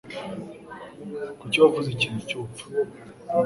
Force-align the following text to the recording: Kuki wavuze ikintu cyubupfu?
Kuki 1.39 1.57
wavuze 1.63 1.87
ikintu 1.91 2.19
cyubupfu? 2.27 2.65